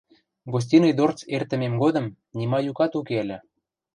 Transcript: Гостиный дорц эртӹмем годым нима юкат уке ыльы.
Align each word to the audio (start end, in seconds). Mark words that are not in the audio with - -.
Гостиный 0.53 0.93
дорц 0.99 1.19
эртӹмем 1.35 1.73
годым 1.83 2.05
нима 2.37 2.59
юкат 2.71 2.93
уке 2.99 3.15
ыльы. 3.23 3.37